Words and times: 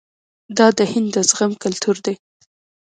دا 0.57 0.67
د 0.77 0.79
هند 0.91 1.07
د 1.15 1.17
زغم 1.29 1.51
کلتور 1.63 1.95
دی. 2.05 2.15